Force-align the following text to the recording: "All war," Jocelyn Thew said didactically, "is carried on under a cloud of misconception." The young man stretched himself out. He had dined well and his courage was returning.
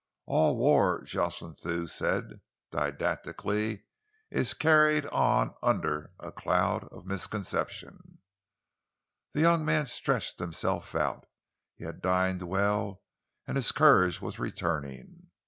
"All 0.25 0.57
war," 0.57 1.03
Jocelyn 1.03 1.53
Thew 1.53 1.85
said 1.85 2.41
didactically, 2.71 3.83
"is 4.31 4.55
carried 4.55 5.05
on 5.05 5.53
under 5.61 6.11
a 6.19 6.31
cloud 6.31 6.85
of 6.85 7.05
misconception." 7.05 8.17
The 9.33 9.41
young 9.41 9.63
man 9.63 9.85
stretched 9.85 10.39
himself 10.39 10.95
out. 10.95 11.27
He 11.75 11.83
had 11.83 12.01
dined 12.01 12.41
well 12.41 13.03
and 13.45 13.57
his 13.57 13.71
courage 13.71 14.21
was 14.23 14.39
returning. 14.39 15.29